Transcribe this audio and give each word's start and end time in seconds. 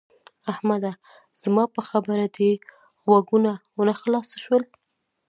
احمده! 0.51 0.91
زما 1.41 1.63
په 1.75 1.81
خبره 1.89 2.25
دې 2.37 2.51
غوږونه 3.03 3.93
خلاص 4.01 4.29
شول؟ 4.43 4.63